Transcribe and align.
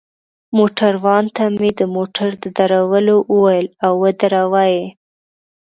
موټروان 0.57 1.25
ته 1.35 1.43
مې 1.57 1.69
د 1.79 1.81
موټر 1.95 2.29
د 2.43 2.45
درولو 2.57 3.17
وویل، 3.33 3.67
او 3.85 3.93
ودروه 4.03 4.63
يې. 4.75 4.85